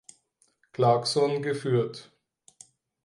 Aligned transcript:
Clarkson 0.73 1.43
geführt. 1.43 2.11